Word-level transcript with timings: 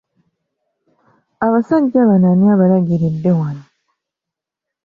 Abasajja 1.45 1.99
bano 2.09 2.27
ani 2.31 2.45
abalagiridde 2.53 3.31
wano? 3.39 3.65